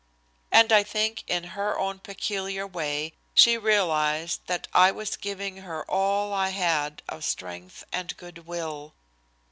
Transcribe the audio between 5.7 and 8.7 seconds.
all I had of strength and good